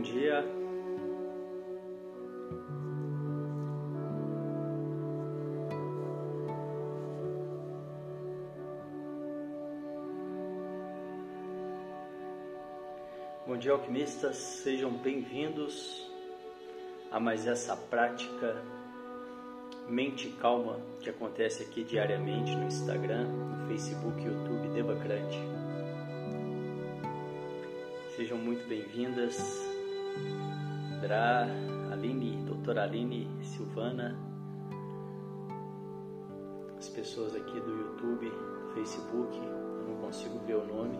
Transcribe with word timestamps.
Bom 0.00 0.04
dia. 0.04 0.42
Bom 13.46 13.58
dia, 13.58 13.72
alquimistas. 13.72 14.36
Sejam 14.36 14.90
bem-vindos 14.90 16.10
a 17.10 17.20
mais 17.20 17.46
essa 17.46 17.76
prática 17.76 18.56
Mente 19.86 20.30
Calma 20.40 20.80
que 21.00 21.10
acontece 21.10 21.64
aqui 21.64 21.84
diariamente 21.84 22.56
no 22.56 22.64
Instagram, 22.64 23.26
no 23.26 23.68
Facebook, 23.68 24.18
YouTube 24.18 24.66
Devacrante. 24.72 25.38
Sejam 28.16 28.38
muito 28.38 28.66
bem-vindas, 28.66 29.69
Dra, 31.00 31.46
Aline, 31.92 32.36
doutora 32.46 32.84
Aline 32.84 33.28
Silvana, 33.42 34.16
as 36.78 36.88
pessoas 36.88 37.34
aqui 37.36 37.60
do 37.60 37.70
YouTube, 37.70 38.32
Facebook, 38.74 39.36
eu 39.36 39.88
não 39.88 39.96
consigo 40.00 40.38
ver 40.46 40.54
o 40.54 40.66
nome. 40.66 40.98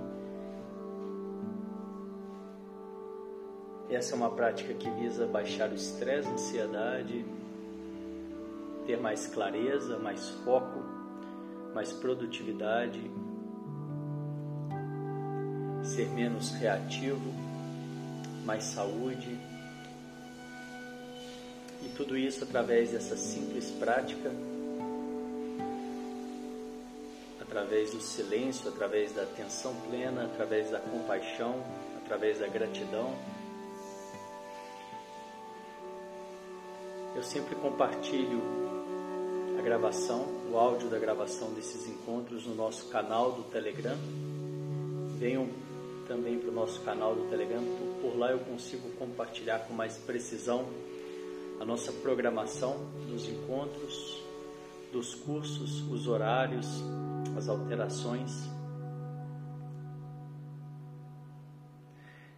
Essa 3.89 4.15
é 4.15 4.17
uma 4.17 4.31
prática 4.31 4.75
que 4.75 4.91
visa 4.91 5.27
baixar 5.27 5.71
o 5.71 5.75
estresse, 5.75 6.29
ansiedade, 6.29 7.25
ter 8.87 9.01
mais 9.01 9.27
clareza, 9.27 9.99
mais 9.99 10.29
foco, 10.45 10.81
mais 11.75 11.93
produtividade, 11.93 13.11
ser 15.83 16.09
menos 16.11 16.53
reativo, 16.53 17.33
mais 18.45 18.65
saúde. 18.65 19.39
E 21.83 21.89
tudo 21.97 22.17
isso 22.17 22.45
através 22.45 22.91
dessa 22.91 23.17
simples 23.17 23.71
prática, 23.73 24.31
através 27.41 27.91
do 27.91 28.01
silêncio, 28.01 28.69
através 28.69 29.13
da 29.13 29.23
atenção 29.23 29.75
plena, 29.89 30.25
através 30.25 30.71
da 30.71 30.79
compaixão, 30.79 31.65
através 32.05 32.39
da 32.39 32.47
gratidão. 32.47 33.15
Eu 37.17 37.23
sempre 37.23 37.55
compartilho 37.57 38.41
a 39.59 39.63
gravação, 39.63 40.27
o 40.51 40.57
áudio 40.57 40.89
da 40.89 40.99
gravação 40.99 41.53
desses 41.53 41.87
encontros 41.89 42.47
no 42.47 42.55
nosso 42.55 42.89
canal 42.89 43.33
do 43.33 43.43
Telegram. 43.45 43.97
Venham 45.19 45.49
também 46.11 46.41
para 46.41 46.51
o 46.51 46.53
nosso 46.53 46.81
canal 46.81 47.15
do 47.15 47.29
Telegram, 47.31 47.63
por 48.03 48.19
lá 48.19 48.33
eu 48.33 48.41
consigo 48.41 48.91
compartilhar 48.97 49.61
com 49.61 49.73
mais 49.73 49.97
precisão 49.97 50.67
a 51.61 51.65
nossa 51.65 51.93
programação 51.93 52.79
dos 53.07 53.29
encontros, 53.29 54.21
dos 54.91 55.15
cursos, 55.15 55.89
os 55.89 56.09
horários, 56.09 56.67
as 57.39 57.49
alterações. 57.49 58.33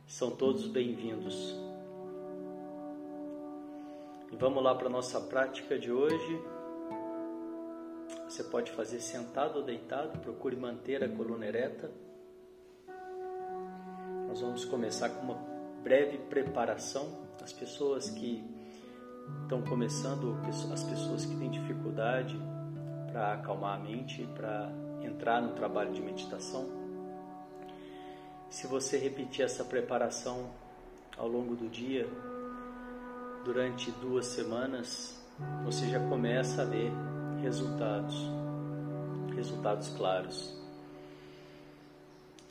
São 0.07 0.33
todos 0.33 0.67
bem-vindos. 0.67 1.57
E 4.31 4.37
vamos 4.37 4.63
lá 4.63 4.75
para 4.75 4.89
a 4.89 4.91
nossa 4.91 5.19
prática 5.19 5.79
de 5.79 5.91
hoje. 5.91 6.43
Você 8.29 8.45
pode 8.45 8.71
fazer 8.73 9.01
sentado 9.01 9.61
ou 9.61 9.65
deitado, 9.65 10.19
procure 10.19 10.57
manter 10.57 11.03
a 11.03 11.09
coluna 11.09 11.47
ereta. 11.47 11.91
Nós 14.33 14.41
vamos 14.41 14.65
começar 14.65 15.11
com 15.11 15.25
uma 15.27 15.39
breve 15.85 16.17
preparação. 16.17 17.07
As 17.43 17.53
pessoas 17.53 18.09
que 18.09 18.43
estão 19.43 19.61
começando, 19.61 20.35
as 20.73 20.83
pessoas 20.83 21.27
que 21.27 21.37
têm 21.37 21.51
dificuldade 21.51 22.41
para 23.11 23.35
acalmar 23.35 23.79
a 23.79 23.83
mente, 23.83 24.27
para 24.35 24.73
entrar 25.03 25.43
no 25.43 25.53
trabalho 25.53 25.93
de 25.93 26.01
meditação. 26.01 26.67
Se 28.49 28.67
você 28.67 28.97
repetir 28.97 29.45
essa 29.45 29.67
preparação 29.67 30.49
ao 31.19 31.29
longo 31.29 31.55
do 31.55 31.69
dia, 31.69 32.09
durante 33.45 33.91
duas 33.91 34.25
semanas, 34.25 35.23
você 35.63 35.91
já 35.91 36.01
começa 36.09 36.63
a 36.63 36.65
ver 36.65 36.91
resultados, 37.43 38.17
resultados 39.37 39.91
claros. 39.91 40.62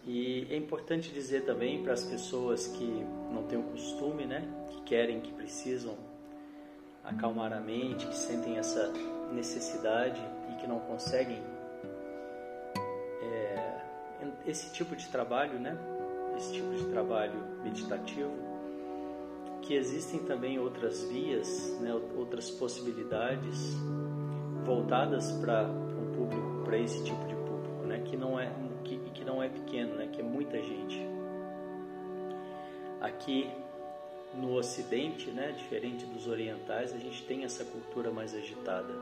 E 0.06 0.48
é 0.50 0.56
importante 0.56 1.12
dizer 1.12 1.46
também 1.46 1.84
para 1.84 1.94
as 1.94 2.04
pessoas 2.04 2.68
que 2.68 3.06
não 3.32 3.44
têm 3.44 3.60
o 3.60 3.64
costume, 3.64 4.26
né, 4.26 4.48
que 4.70 4.82
querem, 4.82 5.22
que 5.22 5.32
precisam 5.32 5.96
acalmar 7.04 7.54
a 7.54 7.60
mente, 7.60 8.08
que 8.08 8.16
sentem 8.16 8.58
essa 8.58 8.92
necessidade 9.32 10.22
e 10.52 10.56
que 10.56 10.68
não 10.68 10.80
conseguem 10.80 11.42
é, 13.22 13.82
esse 14.46 14.74
tipo 14.74 14.96
de 14.96 15.08
trabalho, 15.10 15.60
né, 15.60 15.78
esse 16.38 16.54
tipo 16.54 16.74
de 16.74 16.86
trabalho 16.86 17.40
meditativo, 17.64 18.32
que 19.62 19.76
existem 19.76 20.20
também 20.22 20.60
outras 20.60 21.04
vias, 21.04 21.80
né, 21.80 21.94
outras 22.18 22.50
possibilidades 22.50 23.76
voltadas 24.66 25.32
para 25.34 25.64
um 25.66 26.12
público, 26.14 26.64
para 26.64 26.78
esse 26.78 27.04
tipo 27.04 27.28
de 27.28 27.36
público, 27.36 27.86
né? 27.86 28.00
Que 28.06 28.16
não 28.16 28.40
é 28.40 28.52
que, 28.82 28.98
que 29.12 29.24
não 29.24 29.42
é 29.42 29.50
pequeno, 29.50 29.96
né? 29.96 30.08
Que 30.12 30.22
é 30.22 30.24
muita 30.24 30.62
gente. 30.62 31.00
Aqui 33.00 33.50
no 34.34 34.56
Ocidente, 34.56 35.30
né? 35.32 35.52
Diferente 35.52 36.06
dos 36.06 36.28
orientais, 36.28 36.94
a 36.94 36.98
gente 36.98 37.24
tem 37.24 37.44
essa 37.44 37.64
cultura 37.66 38.12
mais 38.12 38.34
agitada. 38.34 38.94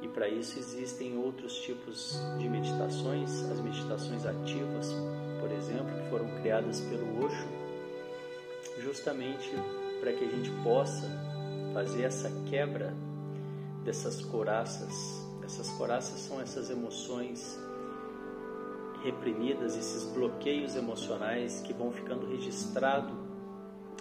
E 0.00 0.08
para 0.08 0.28
isso 0.28 0.58
existem 0.58 1.16
outros 1.18 1.58
tipos 1.60 2.16
de 2.38 2.48
meditações, 2.48 3.42
as 3.50 3.60
meditações 3.60 4.24
ativas, 4.24 4.94
por 5.40 5.50
exemplo, 5.50 6.02
que 6.02 6.08
foram 6.08 6.28
criadas 6.40 6.80
pelo 6.82 7.24
Osho, 7.24 7.48
justamente 8.78 9.50
para 10.00 10.12
que 10.12 10.24
a 10.24 10.28
gente 10.28 10.50
possa 10.62 11.08
fazer 11.74 12.04
essa 12.04 12.30
quebra 12.48 12.94
dessas 13.84 14.20
coraças. 14.22 15.26
Essas 15.44 15.68
coraças 15.70 16.20
são 16.20 16.40
essas 16.40 16.70
emoções 16.70 17.58
reprimidas, 19.02 19.76
esses 19.76 20.04
bloqueios 20.04 20.76
emocionais 20.76 21.60
que 21.60 21.72
vão 21.72 21.90
ficando 21.92 22.26
registrado, 22.26 23.14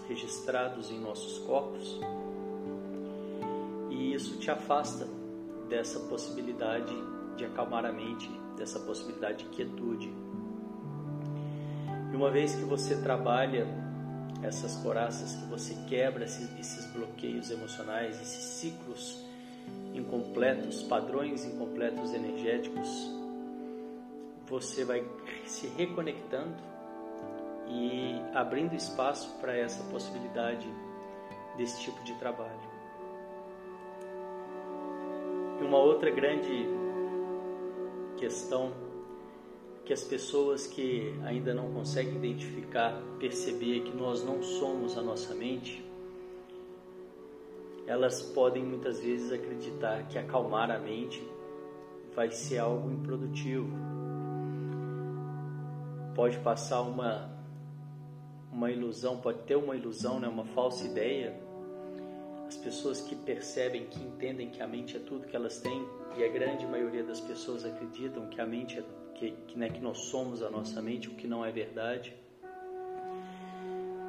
registrados 0.08 0.91
em 0.91 1.00
nossos 1.00 1.40
corpos. 1.40 2.00
E 3.90 4.13
isso 4.13 4.38
te 4.38 4.50
afasta 4.50 5.07
dessa 5.69 6.00
possibilidade 6.02 6.94
de 7.36 7.46
acalmar 7.46 7.86
a 7.86 7.91
mente, 7.91 8.30
dessa 8.57 8.80
possibilidade 8.80 9.46
de 9.46 9.50
quietude. 9.50 10.12
E 12.12 12.16
uma 12.16 12.31
vez 12.31 12.56
que 12.56 12.63
você 12.63 12.96
trabalha 13.02 13.68
essas 14.41 14.75
coraças, 14.78 15.36
que 15.36 15.46
você 15.46 15.75
quebra 15.88 16.25
esses, 16.25 16.50
esses 16.59 16.86
bloqueios 16.91 17.52
emocionais, 17.52 18.19
esses 18.22 18.44
ciclos 18.44 19.24
incompletos, 19.94 20.84
padrões 20.84 21.44
incompletos 21.46 22.13
energéticos, 22.13 23.16
você 24.47 24.84
vai 24.84 25.06
se 25.46 25.68
reconectando 25.68 26.56
e 27.68 28.16
abrindo 28.33 28.75
espaço 28.75 29.36
para 29.39 29.56
essa 29.56 29.83
possibilidade 29.86 30.68
desse 31.57 31.81
tipo 31.81 32.01
de 32.04 32.13
trabalho. 32.16 32.77
E 35.60 35.63
uma 35.63 35.80
outra 35.80 36.10
grande 36.10 36.68
questão 38.16 38.71
que 39.83 39.94
as 39.94 40.04
pessoas 40.04 40.68
que 40.68 41.13
ainda 41.24 41.54
não 41.54 41.71
conseguem 41.71 42.16
identificar, 42.16 43.01
perceber 43.19 43.81
que 43.81 43.95
nós 43.95 44.24
não 44.24 44.44
somos 44.44 44.98
a 44.98 45.01
nossa 45.01 45.33
mente, 45.33 45.86
elas 47.86 48.21
podem 48.21 48.63
muitas 48.63 49.00
vezes 49.00 49.31
acreditar 49.31 50.07
que 50.10 50.18
acalmar 50.19 50.69
a 50.69 50.77
mente 50.77 51.25
vai 52.13 52.30
ser 52.31 52.57
algo 52.57 52.92
improdutivo. 52.92 53.96
Pode 56.18 56.40
passar 56.40 56.81
uma 56.81 57.30
uma 58.52 58.72
ilusão, 58.72 59.19
pode 59.19 59.44
ter 59.44 59.56
uma 59.56 59.75
ilusão, 59.75 60.19
né, 60.19 60.28
uma 60.28 60.46
falsa 60.46 60.84
ideia. 60.84 61.40
As 62.48 62.58
pessoas 62.58 63.00
que 63.00 63.16
percebem, 63.16 63.86
que 63.86 64.02
entendem 64.04 64.50
que 64.50 64.60
a 64.60 64.68
mente 64.68 64.98
é 64.98 65.00
tudo 65.00 65.28
que 65.28 65.36
elas 65.36 65.60
têm, 65.60 65.86
e 66.18 66.24
a 66.24 66.28
grande 66.28 66.66
maioria 66.66 67.04
das 67.04 67.22
pessoas 67.22 67.64
acreditam 67.64 68.25
que 68.30 68.42
a 68.42 68.48
mente 68.48 68.80
é 68.80 68.84
que, 69.14 69.31
que, 69.48 69.60
né, 69.60 69.69
que 69.69 69.80
nós 69.80 70.00
somos 70.00 70.42
a 70.42 70.50
nossa 70.50 70.81
mente, 70.81 71.08
o 71.08 71.12
que 71.12 71.28
não 71.28 71.46
é 71.46 71.52
verdade. 71.52 72.16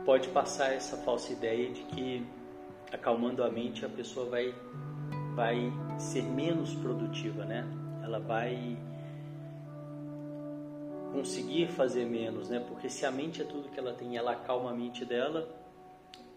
Pode 0.07 0.29
passar 0.29 0.73
essa 0.73 0.97
falsa 0.97 1.31
ideia 1.31 1.71
de 1.71 1.83
que 1.83 2.27
acalmando 2.91 3.45
a 3.45 3.51
mente, 3.51 3.85
a 3.85 3.89
pessoa 3.89 4.31
vai, 4.31 4.55
vai 5.35 5.71
ser 5.99 6.23
menos 6.23 6.75
produtiva, 6.75 7.45
né? 7.45 7.67
Ela 8.03 8.19
vai 8.19 8.79
conseguir 11.13 11.69
fazer 11.69 12.05
menos, 12.05 12.49
né? 12.49 12.61
Porque 12.61 12.89
se 12.89 13.05
a 13.07 13.11
mente 13.11 13.43
é 13.43 13.45
tudo 13.45 13.69
que 13.69 13.79
ela 13.79 13.93
tem, 13.93 14.17
ela 14.17 14.33
acalma 14.33 14.71
a 14.71 14.75
mente 14.75 15.05
dela, 15.05 15.49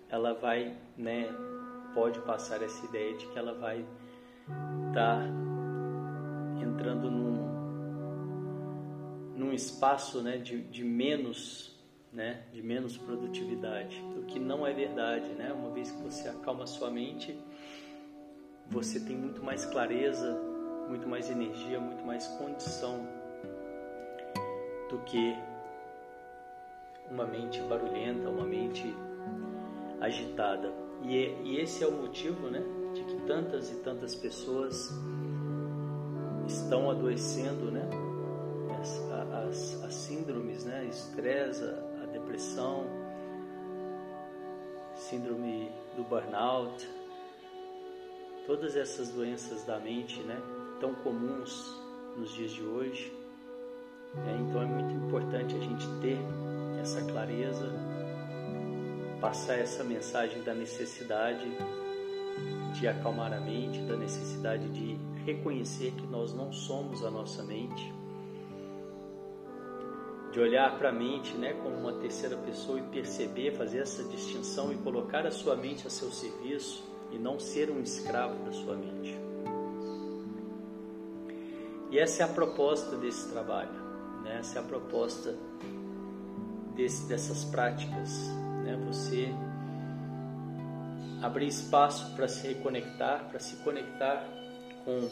ela 0.10 0.34
vai, 0.34 0.76
né? 0.98 1.28
Pode 1.94 2.20
passar 2.22 2.62
essa 2.62 2.86
ideia 2.86 3.16
de 3.18 3.28
que 3.28 3.38
ela 3.38 3.54
vai 3.54 3.86
estar 4.88 5.20
tá 5.20 5.28
entrando 6.62 7.12
num, 7.12 7.42
num 9.36 9.54
espaço, 9.54 10.22
né? 10.22 10.38
De, 10.38 10.62
de 10.62 10.84
menos, 10.84 11.80
né? 12.12 12.44
De 12.52 12.62
menos 12.62 12.98
produtividade, 12.98 14.02
o 14.18 14.24
que 14.24 14.40
não 14.40 14.66
é 14.66 14.74
verdade, 14.74 15.30
né? 15.34 15.52
Uma 15.54 15.70
vez 15.72 15.92
que 15.92 16.02
você 16.02 16.30
acalma 16.30 16.64
a 16.64 16.68
sua 16.68 16.90
mente, 16.90 17.38
você 18.68 19.00
tem 19.00 19.18
muito 19.18 19.44
mais 19.44 19.66
clareza, 19.66 20.40
muito 20.88 21.08
mais 21.08 21.30
energia, 21.30 21.80
muito 21.80 22.06
mais 22.06 22.26
condição 22.28 23.21
do 24.92 25.00
que 25.00 25.36
uma 27.10 27.26
mente 27.26 27.62
barulhenta, 27.62 28.30
uma 28.30 28.46
mente 28.46 28.94
agitada. 30.02 30.72
E, 31.04 31.16
e 31.44 31.60
esse 31.60 31.84
é 31.84 31.88
o 31.88 31.92
motivo, 31.92 32.50
né, 32.50 32.62
de 32.94 33.04
que 33.04 33.16
tantas 33.26 33.72
e 33.72 33.76
tantas 33.78 34.14
pessoas 34.14 34.92
estão 36.46 36.92
adoecendo, 36.92 37.72
né, 37.72 37.90
as, 38.80 39.00
as, 39.48 39.84
as 39.86 39.94
síndromes, 39.94 40.66
né, 40.66 40.86
estresse, 40.86 41.64
a 41.64 42.06
depressão, 42.12 42.86
síndrome 44.96 45.72
do 45.96 46.04
burnout, 46.04 46.88
todas 48.46 48.76
essas 48.76 49.10
doenças 49.10 49.64
da 49.64 49.80
mente, 49.80 50.22
né, 50.24 50.38
tão 50.80 50.94
comuns 50.96 51.80
nos 52.18 52.32
dias 52.34 52.52
de 52.52 52.64
hoje 52.64 53.21
é, 54.18 54.38
então 54.42 54.62
é 54.62 54.66
muito 54.66 54.94
importante 55.06 55.56
a 55.56 55.60
gente 55.60 55.88
ter 56.02 56.18
essa 56.82 57.02
clareza, 57.02 57.72
passar 59.20 59.56
essa 59.56 59.84
mensagem 59.84 60.44
da 60.44 60.54
necessidade 60.54 61.46
de 62.74 62.88
acalmar 62.88 63.34
a 63.34 63.40
mente, 63.40 63.82
da 63.82 63.96
necessidade 63.96 64.68
de 64.70 64.98
reconhecer 65.26 65.92
que 65.92 66.08
nós 66.08 66.34
não 66.34 66.52
somos 66.52 67.06
a 67.06 67.12
nossa 67.12 67.44
mente, 67.44 67.94
de 70.32 70.40
olhar 70.40 70.78
para 70.78 70.90
a 70.90 70.94
mente 70.94 71.36
né, 71.36 71.54
como 71.54 71.76
uma 71.76 71.94
terceira 71.94 72.38
pessoa 72.38 72.80
e 72.80 72.84
perceber, 72.84 73.52
fazer 73.52 73.80
essa 73.80 74.04
distinção 74.06 74.72
e 74.72 74.78
colocar 74.78 75.26
a 75.28 75.32
sua 75.32 75.56
mente 75.56 75.86
a 75.86 75.90
seu 75.90 76.10
serviço 76.10 76.84
e 77.12 77.18
não 77.18 77.38
ser 77.38 77.70
um 77.70 77.82
escravo 77.82 78.44
da 78.46 78.52
sua 78.52 78.76
mente. 78.76 79.20
E 81.92 82.00
essa 82.00 82.24
é 82.24 82.26
a 82.26 82.30
proposta 82.30 82.96
desse 82.96 83.30
trabalho. 83.30 83.91
Né? 84.24 84.38
Essa 84.40 84.60
é 84.60 84.62
a 84.62 84.66
proposta 84.66 85.36
desse, 86.76 87.08
dessas 87.08 87.44
práticas. 87.46 88.28
Né? 88.64 88.78
Você 88.88 89.34
abrir 91.22 91.48
espaço 91.48 92.16
para 92.16 92.28
se 92.28 92.48
reconectar, 92.48 93.30
para 93.30 93.40
se 93.40 93.58
conectar 93.58 94.28
com 94.84 95.10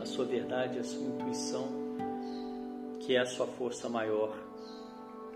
a 0.00 0.06
sua 0.06 0.24
verdade, 0.24 0.78
a 0.78 0.84
sua 0.84 1.02
intuição, 1.02 1.68
que 3.00 3.14
é 3.14 3.20
a 3.20 3.26
sua 3.26 3.46
força 3.46 3.88
maior. 3.88 4.34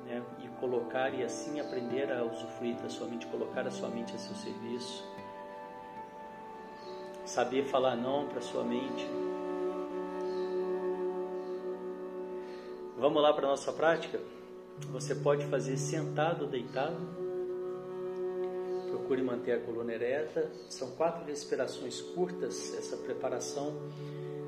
Né? 0.07 0.23
E 0.43 0.49
colocar 0.61 1.13
e 1.15 1.23
assim 1.23 1.61
aprender 1.61 2.11
a 2.13 2.25
usufruir 2.25 2.77
da 2.77 2.89
sua 2.89 3.07
mente, 3.07 3.27
colocar 3.27 3.67
a 3.67 3.71
sua 3.71 3.89
mente 3.89 4.15
a 4.15 4.19
seu 4.19 4.35
serviço. 4.37 5.05
Saber 7.25 7.65
falar 7.65 7.97
não 7.97 8.29
para 8.29 8.41
sua 8.41 8.63
mente, 8.65 9.07
Vamos 13.05 13.21
lá 13.23 13.35
para 13.35 13.47
a 13.47 13.51
nossa 13.51 13.71
prática? 13.71 14.19
Você 14.91 15.15
pode 15.15 15.45
fazer 15.49 15.77
sentado 15.77 16.47
ou 16.47 16.51
deitado. 16.51 16.97
Procure 18.89 19.23
manter 19.23 19.53
a 19.53 19.61
coluna 19.61 19.93
ereta. 19.93 20.51
São 20.71 20.93
quatro 20.93 21.23
respirações 21.27 22.01
curtas. 22.01 22.73
Essa 22.73 22.97
preparação 22.97 23.75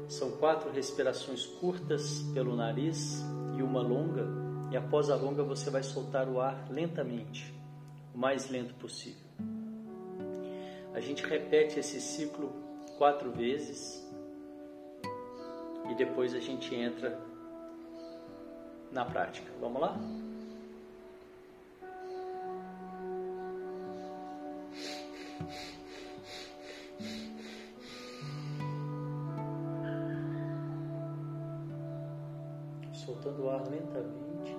são 0.09 0.31
quatro 0.39 0.71
respirações 0.71 1.45
curtas 1.45 2.23
pelo 2.33 2.57
nariz 2.57 3.23
e 3.59 3.63
uma 3.63 3.83
longa. 3.83 4.27
E 4.73 4.77
após 4.79 5.11
a 5.11 5.17
longa, 5.17 5.43
você 5.43 5.69
vai 5.69 5.83
soltar 5.83 6.27
o 6.27 6.41
ar 6.41 6.67
lentamente, 6.71 7.55
o 8.15 8.19
mais 8.19 8.49
lento 8.49 8.73
possível. 8.77 9.29
A 10.95 11.01
gente 11.01 11.23
repete 11.23 11.79
esse 11.79 12.01
ciclo 12.01 12.51
quatro 12.97 13.31
vezes 13.33 14.03
e 15.91 15.95
depois 15.95 16.33
a 16.33 16.41
gente 16.41 16.75
entra 16.75 17.36
na 18.97 19.05
prática. 19.05 19.53
Vamos 19.61 19.83
lá? 19.83 19.95
Soltando 32.95 33.45
o 33.45 33.51
ar 33.51 33.69
lentamente. 33.69 34.56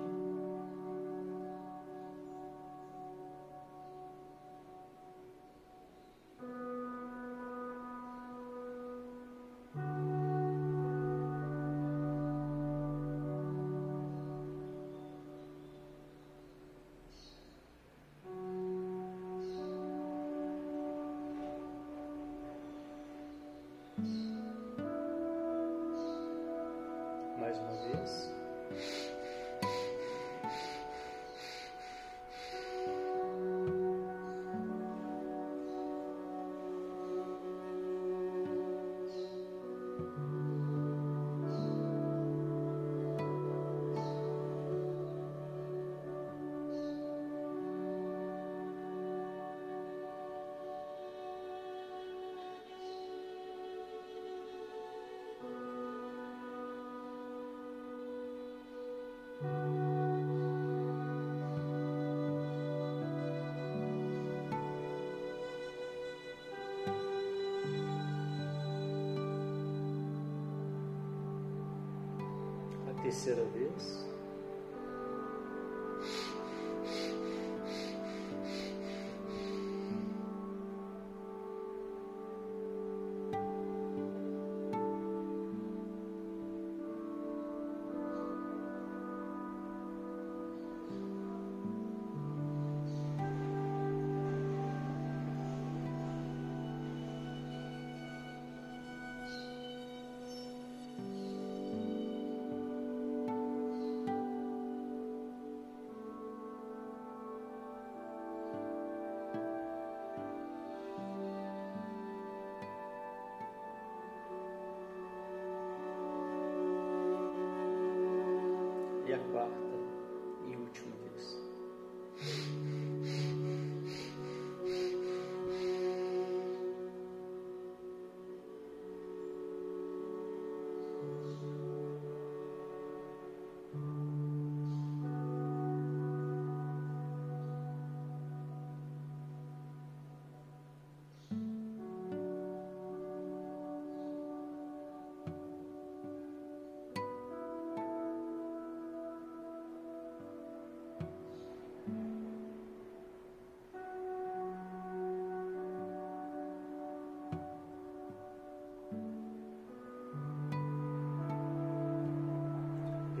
Terceira 73.08 73.42
vez. 73.54 74.17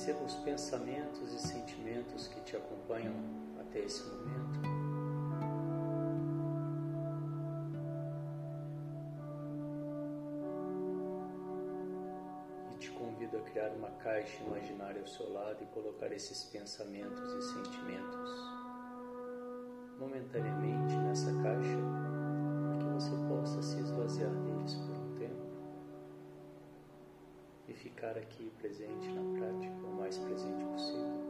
Perceba 0.00 0.24
os 0.24 0.34
pensamentos 0.36 1.30
e 1.34 1.38
sentimentos 1.38 2.26
que 2.26 2.40
te 2.40 2.56
acompanham 2.56 3.12
até 3.60 3.80
esse 3.80 4.02
momento. 4.04 4.58
E 12.72 12.78
te 12.78 12.90
convido 12.92 13.36
a 13.36 13.40
criar 13.42 13.72
uma 13.72 13.90
caixa 13.90 14.42
imaginária 14.42 15.02
ao 15.02 15.06
seu 15.06 15.30
lado 15.34 15.62
e 15.62 15.66
colocar 15.66 16.10
esses 16.12 16.44
pensamentos 16.44 17.34
e 17.34 17.42
sentimentos 17.52 18.30
momentaneamente 19.98 20.96
nessa 20.96 21.30
caixa 21.42 21.76
para 22.64 22.78
que 22.78 22.94
você 22.94 23.10
possa 23.28 23.60
se 23.60 23.78
esvaziar 23.80 24.49
ficar 27.80 28.16
aqui 28.16 28.52
presente 28.58 29.08
na 29.08 29.38
prática, 29.38 29.86
o 29.86 29.96
mais 29.96 30.18
presente 30.18 30.64
possível. 30.64 31.29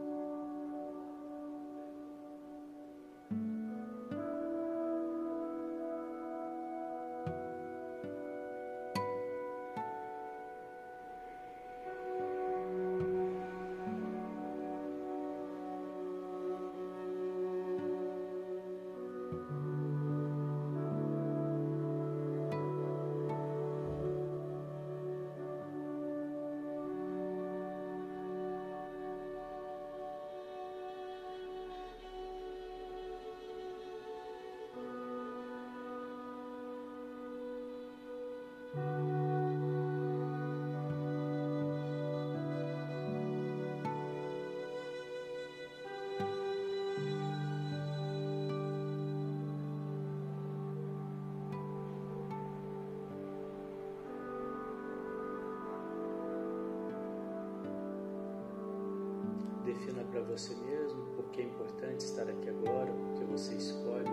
Defina 59.81 60.03
para 60.03 60.21
você 60.21 60.53
mesmo 60.57 61.07
porque 61.15 61.41
é 61.41 61.45
importante 61.45 62.01
estar 62.01 62.29
aqui 62.29 62.49
agora, 62.49 62.93
porque 62.93 63.23
você 63.25 63.55
escolhe 63.55 64.11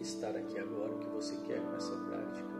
estar 0.00 0.34
aqui 0.34 0.58
agora, 0.58 0.92
o 0.92 0.98
que 0.98 1.08
você 1.10 1.36
quer 1.46 1.60
com 1.60 1.76
essa 1.76 1.94
prática. 1.94 2.59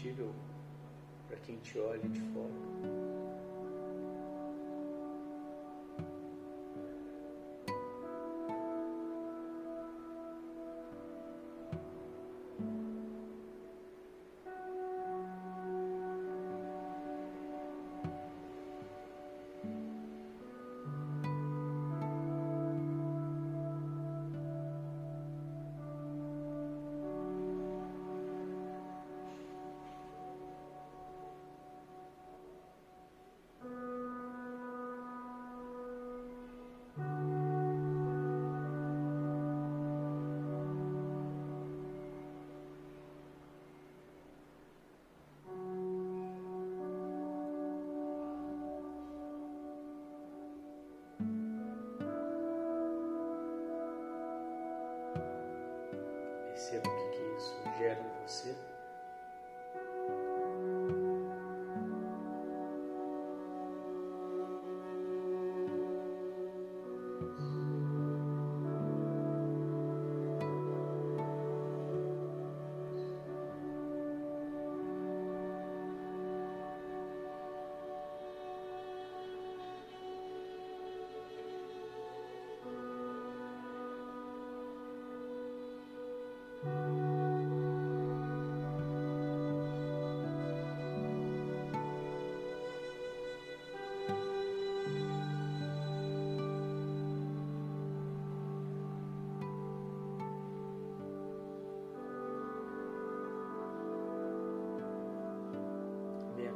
Imperceptível 0.00 0.32
para 1.28 1.36
quem 1.38 1.56
te 1.58 1.78
olha 1.78 2.08
de 2.08 2.20
fora. 2.32 2.59
O 56.78 56.82
que, 56.82 56.88
que 56.88 57.36
isso 57.36 57.56
gera 57.78 57.98
em 58.00 58.26
você. 58.26 58.54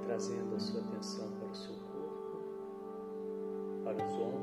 Trazendo 0.05 0.55
a 0.55 0.61
sua 0.61 0.81
atenção 0.81 1.29
para 1.39 1.49
o 1.49 1.55
seu 1.55 1.75
corpo, 1.75 2.39
para 3.85 4.07
os 4.07 4.13
ombros. 4.15 4.34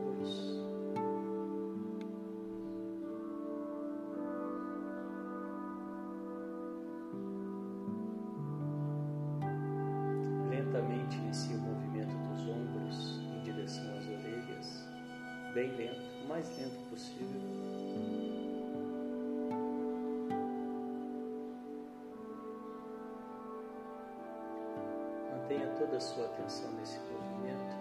Atenção 26.42 26.72
nesse 26.74 27.00
movimento. 27.00 27.78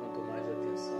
Quanto 0.00 0.20
mais 0.22 0.44
atenção 0.48 0.98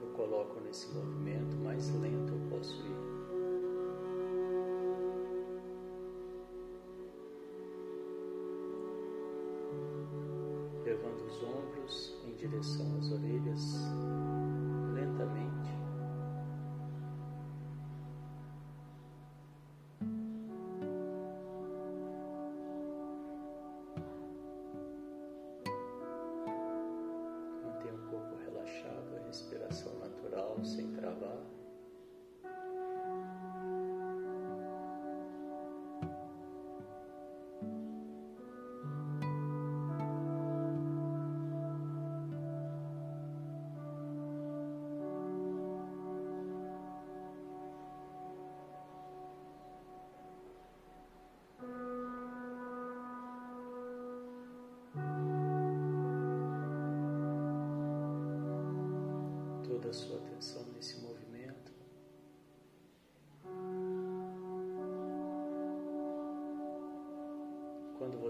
eu 0.00 0.08
coloco 0.14 0.60
nesse 0.60 0.88
movimento, 0.94 1.56
mais 1.58 1.90
lento 2.00 2.32
eu 2.32 2.50
posso 2.50 2.74
ir. 2.86 2.98
Levando 10.84 11.26
os 11.26 11.42
ombros 11.42 12.16
em 12.26 12.32
direção 12.34 12.86
às 12.98 13.12
orelhas 13.12 14.27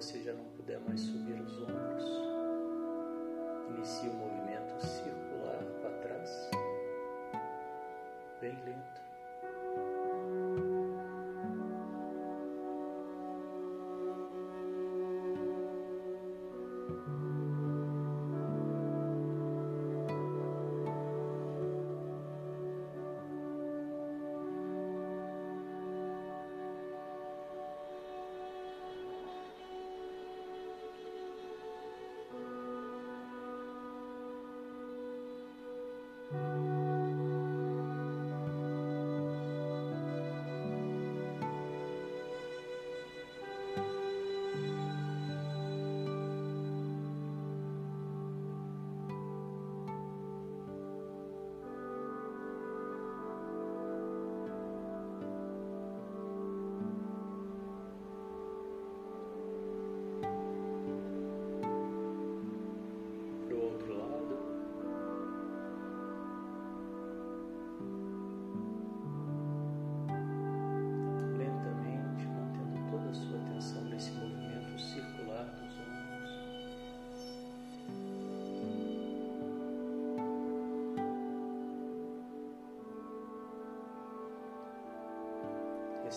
você 0.01 0.23
já 0.23 0.33
não 0.33 0.45
puder 0.51 0.79
mais 0.87 1.01
subir 1.01 1.43
os 1.43 1.61
ombros, 1.61 2.05
inicie 3.71 4.09
o 4.09 4.15
movimento 4.15 4.81
circular 4.81 5.28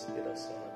sepeda. 0.02 0.71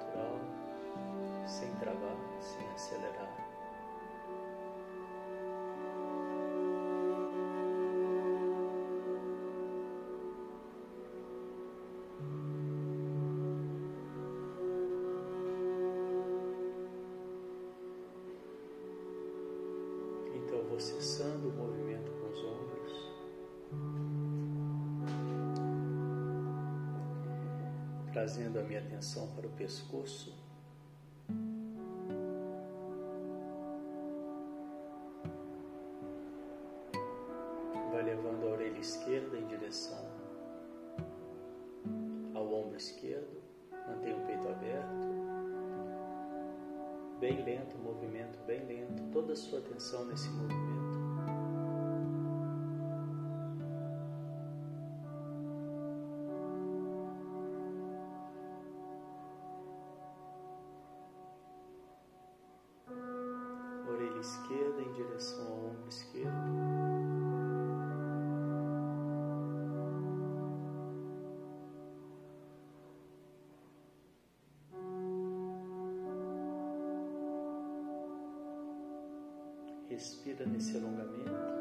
trazendo 28.17 28.59
a 28.59 28.63
minha 28.63 28.81
atenção 28.81 29.27
para 29.37 29.47
o 29.47 29.51
pescoço. 29.51 30.33
esquerda 64.27 64.83
em 64.83 64.93
direção 64.93 65.47
ao 65.47 65.67
ombro 65.67 65.89
esquerdo. 65.89 66.31
Respira 79.89 80.45
nesse 80.47 80.77
alongamento. 80.77 81.56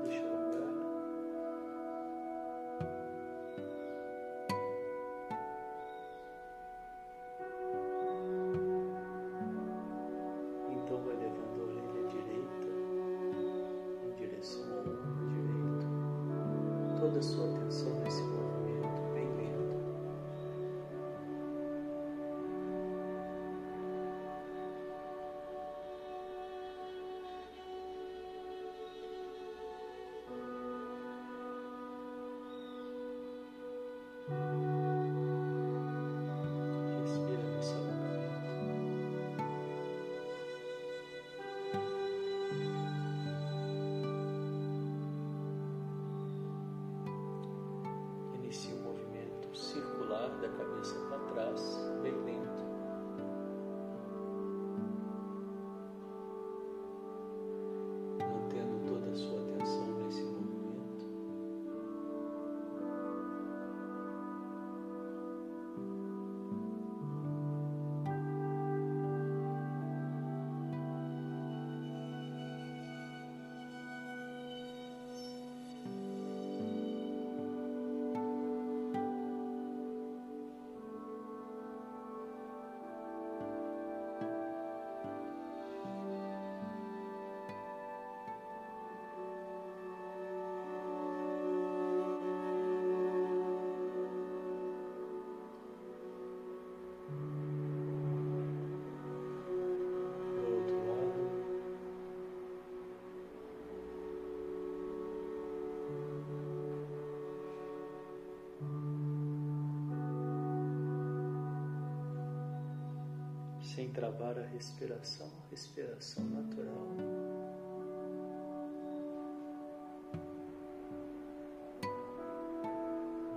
sem 113.75 113.89
travar 113.89 114.39
a 114.39 114.45
respiração, 114.45 115.29
respiração 115.51 116.23
natural. 116.23 116.87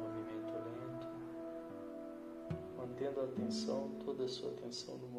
Movimento 0.01 0.53
lento, 0.77 1.09
mantendo 2.77 3.20
a 3.20 3.24
atenção, 3.24 3.90
toda 4.05 4.27
a 4.27 4.29
sua 4.29 4.51
atenção 4.51 4.96
no 4.98 5.09
movimento. 5.09 5.17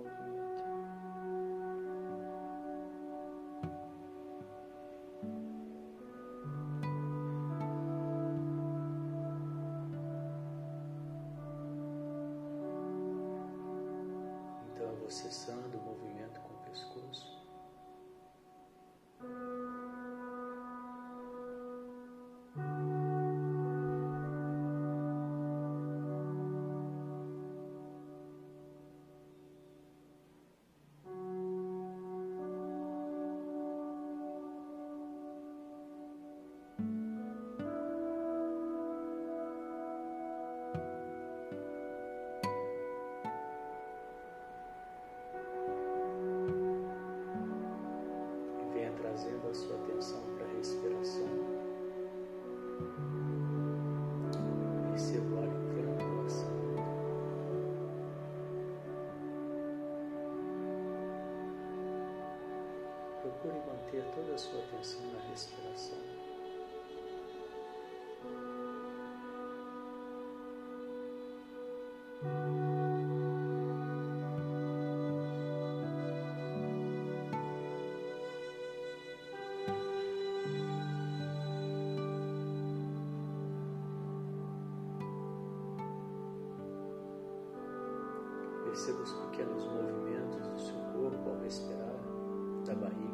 cessando 15.20 15.69
perceba 88.90 89.02
os 89.04 89.14
pequenos 89.14 89.64
movimentos 89.66 90.48
do 90.48 90.60
seu 90.60 90.80
corpo 90.94 91.30
ao 91.30 91.40
respirar, 91.44 91.96
da 92.66 92.74
barriga. 92.76 93.09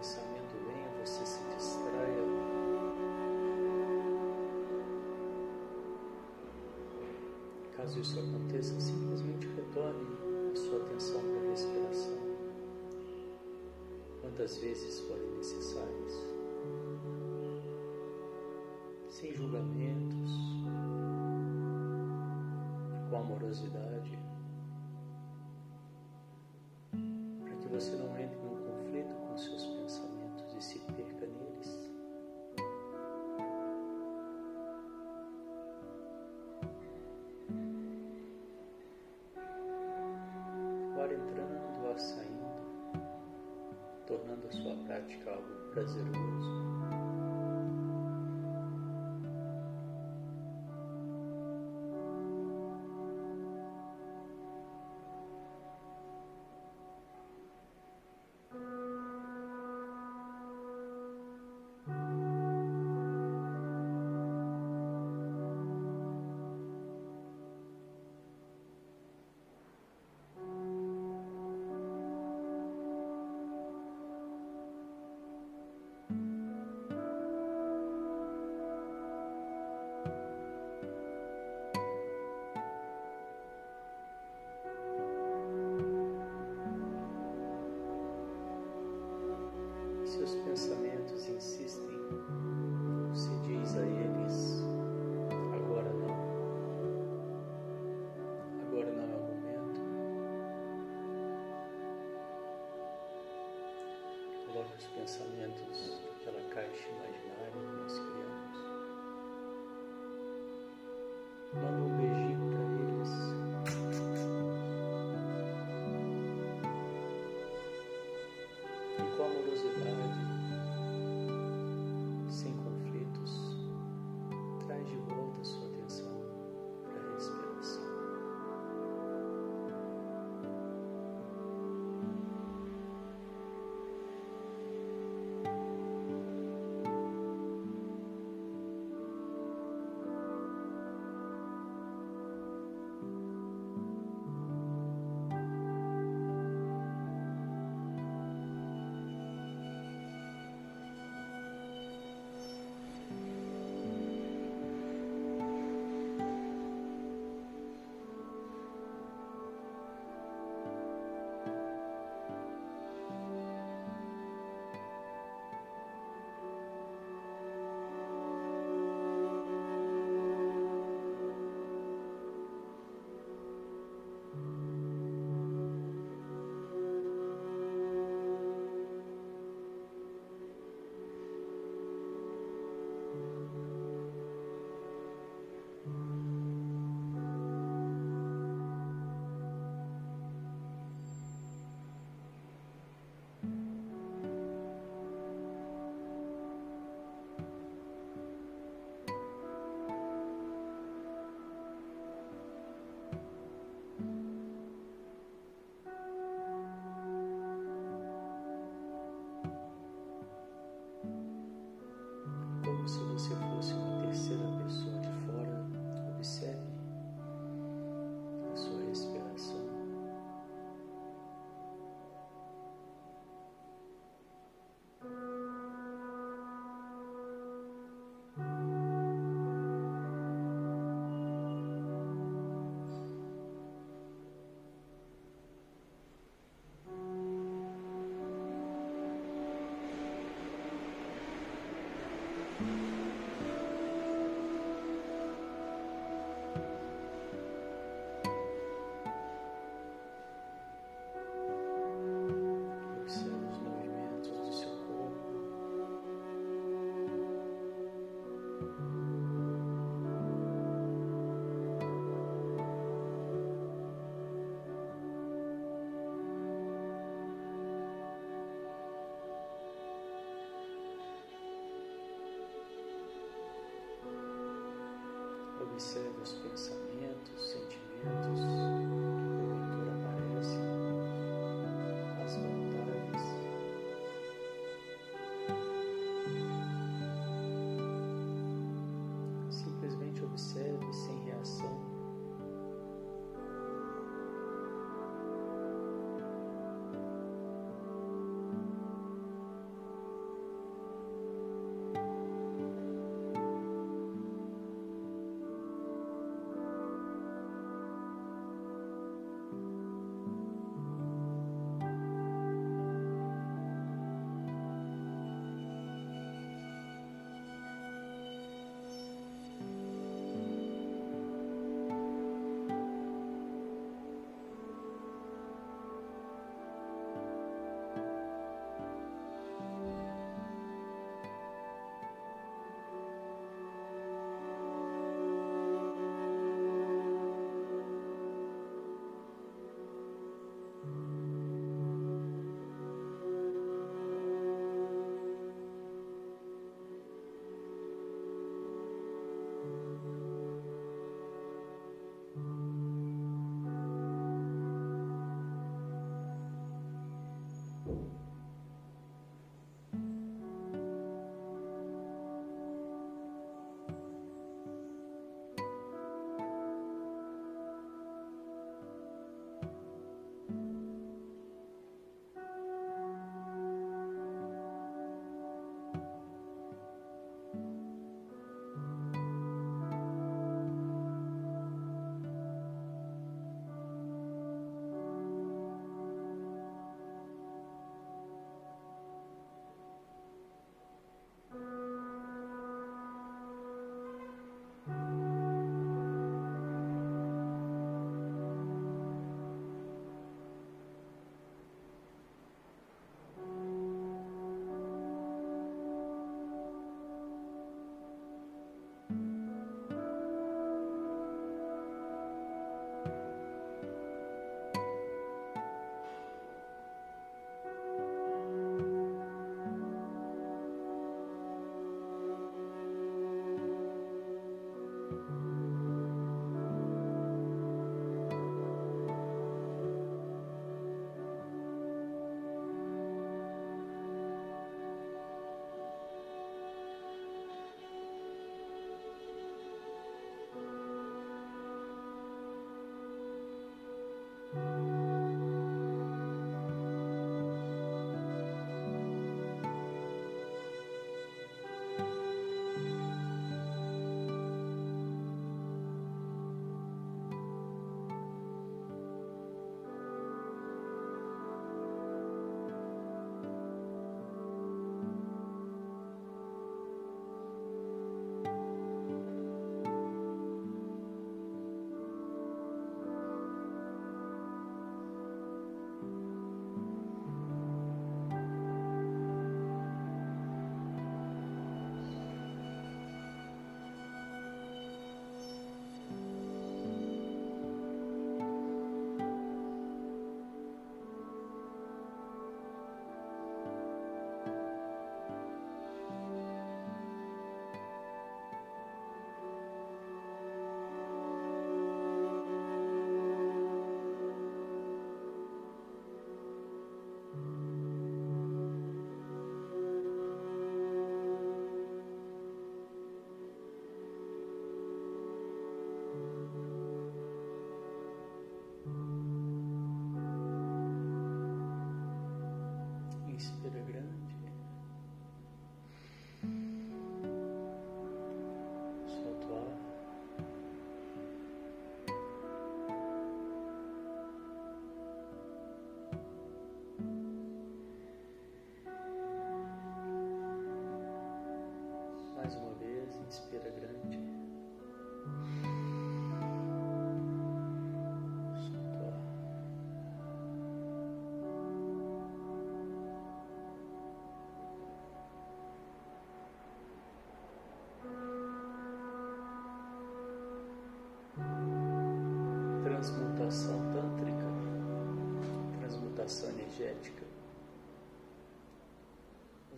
pensamento 0.00 0.56
venha, 0.66 0.88
você 1.04 1.26
se 1.26 1.40
distraia. 1.54 2.24
Caso 7.76 8.00
isso 8.00 8.18
aconteça, 8.18 8.80
simplesmente 8.80 9.46
retorne 9.48 10.06
a 10.52 10.56
sua 10.56 10.78
atenção 10.78 11.20
para 11.20 11.46
a 11.46 11.50
respiração, 11.50 12.18
quantas 14.22 14.56
vezes 14.56 15.00
forem 15.00 15.30
necessárias. 15.36 16.39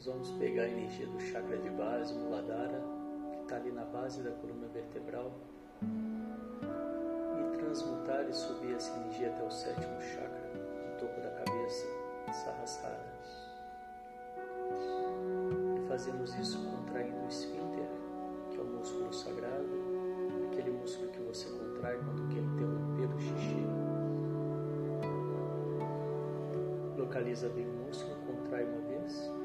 Nós 0.05 0.15
vamos 0.15 0.33
pegar 0.33 0.65
a 0.65 0.69
energia 0.69 1.07
do 1.07 1.21
chakra 1.21 1.57
de 1.59 1.71
base, 1.71 2.13
Muladhara, 2.13 2.83
que 3.31 3.43
está 3.43 3.55
ali 3.55 3.71
na 3.71 3.85
base 3.85 4.21
da 4.21 4.33
coluna 4.33 4.67
vertebral, 4.67 5.31
e 7.39 7.57
transmutar 7.57 8.29
e 8.29 8.33
subir 8.33 8.75
essa 8.75 8.93
energia 8.97 9.29
até 9.29 9.45
o 9.47 9.51
sétimo 9.53 10.01
chakra, 10.01 10.51
no 10.57 10.99
topo 10.99 11.21
da 11.21 11.31
cabeça, 11.31 11.87
Sahasrara. 12.33 13.13
E 15.77 15.87
fazemos 15.87 16.35
isso 16.35 16.59
contraindo 16.69 17.19
o 17.25 17.29
esfíncter, 17.29 17.87
que 18.51 18.59
é 18.59 18.61
o 18.61 18.65
músculo 18.65 19.13
sagrado, 19.13 19.71
aquele 20.51 20.73
músculo 20.73 21.13
que 21.13 21.21
você 21.21 21.49
contrai 21.49 21.97
quando 21.99 22.29
quer 22.29 22.41
interromper 22.41 23.07
o 23.07 23.21
xixi. 23.21 23.67
Localiza 26.99 27.49
bem 27.51 27.69
o 27.69 27.87
músculo, 27.87 28.17
contrai 28.27 28.65
uma 28.65 28.81
vez. 28.89 29.42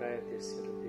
Contrai 0.00 0.14
a 0.14 0.22
terceira 0.22 0.72
vez, 0.72 0.79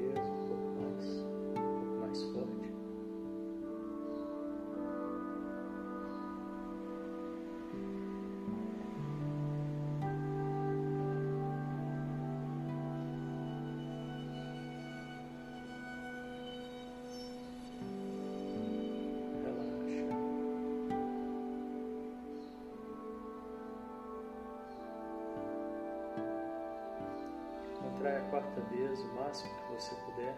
contrai 28.51 28.61
a 28.61 28.61
quarta 28.61 28.61
vez, 28.75 29.01
o 29.01 29.07
máximo 29.15 29.51
que 29.55 29.73
você 29.73 29.95
puder, 30.05 30.35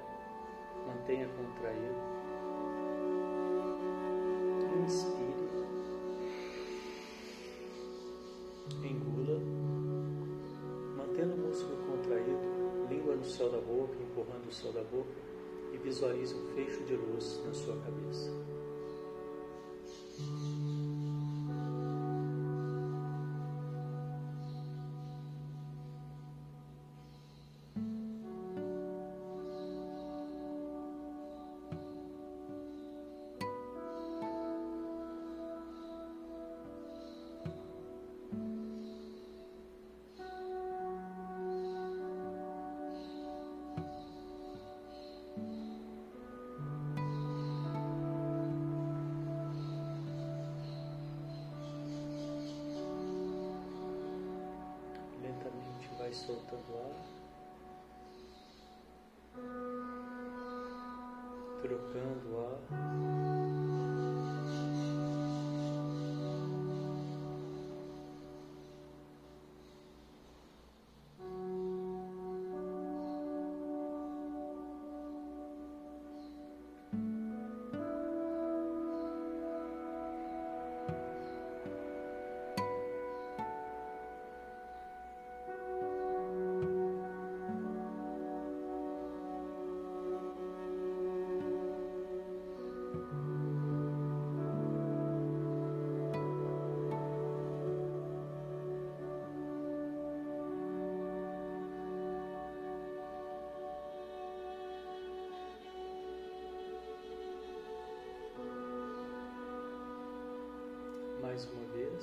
mantenha 0.88 1.28
contraído. 1.28 2.14
Inspire. 4.84 5.34
Engula. 8.84 9.40
Mantendo 10.98 11.36
o 11.36 11.48
músculo 11.48 11.78
contraído, 11.86 12.90
língua 12.90 13.16
no 13.16 13.26
céu 13.26 13.50
da 13.50 13.60
boca, 13.60 13.96
empurrando 14.02 14.48
o 14.48 14.54
céu 14.54 14.72
da 14.72 14.84
boca 14.84 15.12
e 15.72 15.78
visualize 15.78 16.36
um 16.36 16.48
fecho 16.54 16.84
de 16.84 16.96
luz 16.96 17.42
na 17.46 17.54
sua 17.54 17.76
cabeça. 17.78 18.53
Soltando 56.26 56.78
ar, 56.78 56.96
trocando 61.62 62.40
ar. 62.40 63.43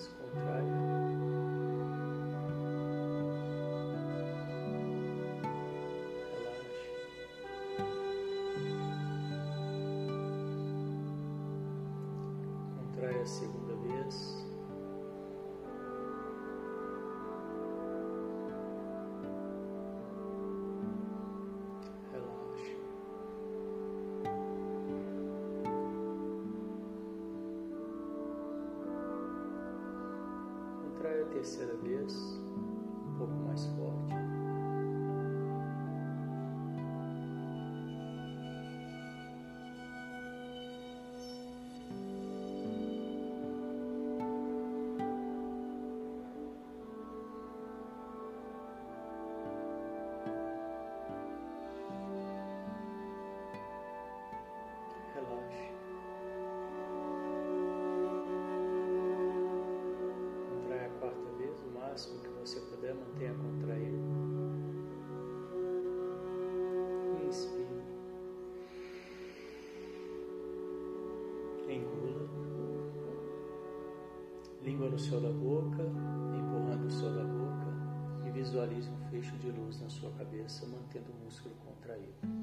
Uma 0.00 0.08
vez, 0.08 0.08
contrai. 0.18 0.64
contrai 12.76 13.20
a 13.20 13.26
segunda 13.26 13.59
contrai 31.10 31.22
a 31.22 31.24
terceira 31.26 31.74
vez, 31.82 32.39
no 74.90 74.98
céu 74.98 75.20
da 75.20 75.30
boca, 75.30 75.82
empurrando 76.36 76.86
o 76.86 76.90
céu 76.90 77.12
da 77.14 77.22
boca 77.22 78.26
e 78.26 78.30
visualize 78.30 78.90
um 78.90 79.10
fecho 79.10 79.36
de 79.38 79.50
luz 79.50 79.80
na 79.80 79.88
sua 79.88 80.10
cabeça, 80.10 80.66
mantendo 80.66 81.12
o 81.12 81.24
músculo 81.24 81.54
contraído. 81.64 82.39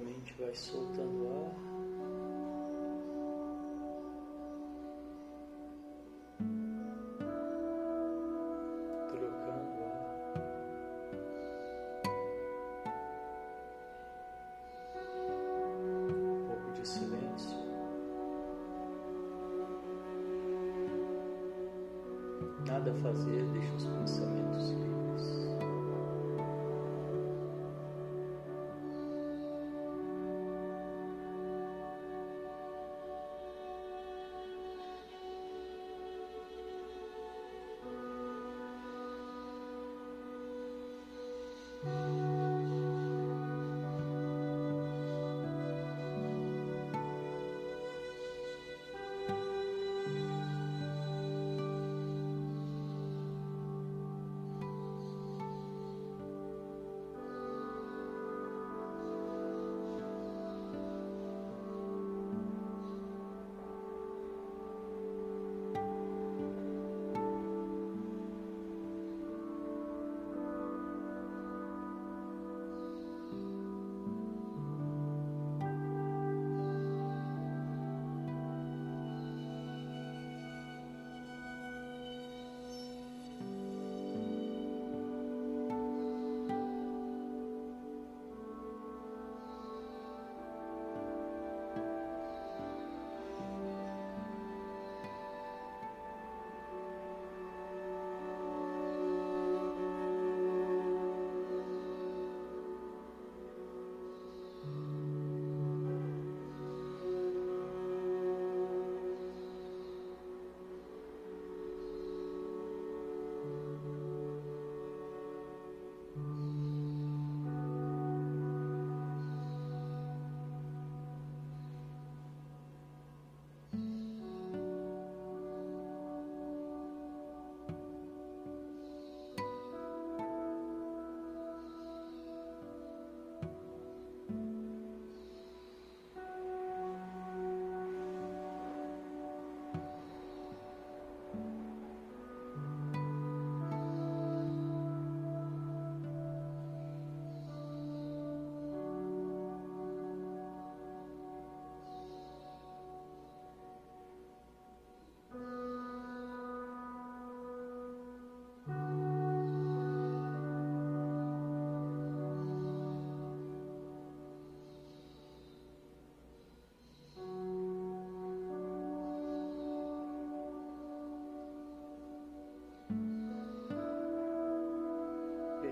Lentamente 0.00 0.34
vai 0.38 0.54
soltando 0.54 1.24
o 1.24 1.46
ar. 1.46 1.69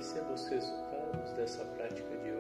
Perceba 0.09 0.33
os 0.33 0.49
resultados 0.49 1.33
dessa 1.33 1.63
prática 1.77 2.17
de 2.17 2.31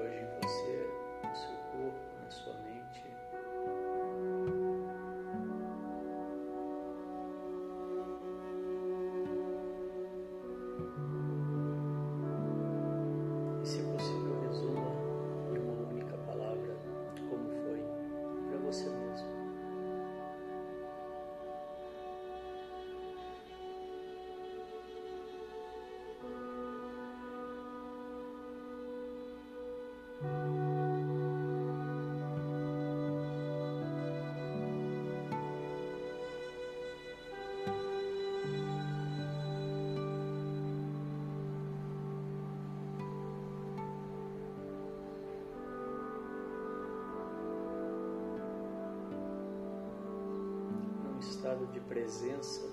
estado 51.49 51.67
de 51.73 51.81
presença, 51.81 52.69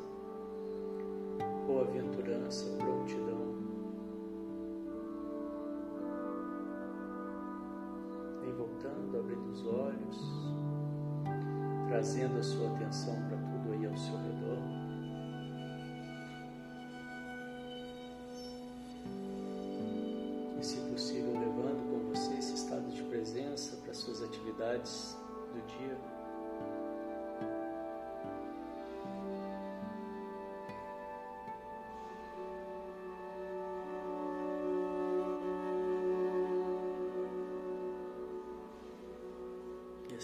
boa-aventurança, 1.66 2.76
prontidão. 2.78 3.56
Vem 8.42 8.54
voltando, 8.54 9.18
abrindo 9.18 9.50
os 9.50 9.66
olhos, 9.66 10.54
trazendo 11.88 12.38
a 12.38 12.44
sua 12.44 12.68
atenção 12.72 13.16
para 13.30 13.38
tudo 13.38 13.72
aí 13.72 13.86
ao 13.86 13.96
seu 13.96 14.18
redor. 14.18 14.75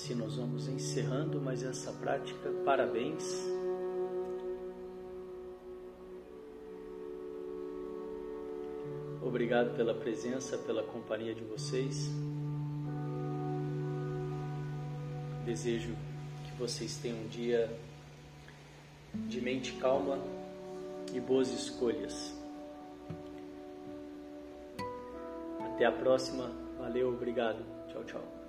Assim 0.02 0.16
nós 0.16 0.36
vamos 0.36 0.68
encerrando 0.68 1.40
mais 1.40 1.62
essa 1.62 1.92
prática. 1.92 2.50
Parabéns. 2.66 3.24
Obrigado 9.22 9.76
pela 9.76 9.94
presença, 9.94 10.58
pela 10.58 10.82
companhia 10.82 11.36
de 11.36 11.44
vocês. 11.44 12.10
Desejo 15.46 15.96
que 16.46 16.52
vocês 16.58 16.98
tenham 16.98 17.20
um 17.20 17.28
dia 17.28 17.70
de 19.14 19.40
mente 19.40 19.74
calma 19.74 20.18
e 21.14 21.20
boas 21.20 21.52
escolhas. 21.52 22.36
Até 25.60 25.86
a 25.86 25.92
próxima. 25.92 26.50
Valeu, 26.80 27.10
obrigado. 27.10 27.64
Tchau, 27.88 28.04
tchau. 28.06 28.41